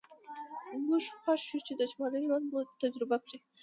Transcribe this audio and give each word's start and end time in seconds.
موږ 0.87 1.03
خوښ 1.21 1.41
یو 1.51 1.61
چې 1.67 1.73
د 1.79 1.81
شمال 1.91 2.13
ژوند 2.25 2.45
مو 2.51 2.59
تجربه 2.81 3.17
کړ 3.25 3.31